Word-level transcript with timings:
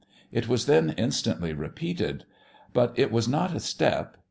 It 0.31 0.47
was 0.49 0.65
then 0.65 0.95
instantly 0.97 1.53
repeated. 1.53 2.25
But 2.73 2.97
it 2.97 3.11
was 3.11 3.27
not 3.27 3.55
a 3.55 3.59
step. 3.59 4.17